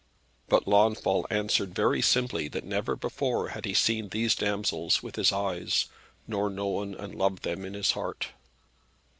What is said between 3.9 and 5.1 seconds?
these damsels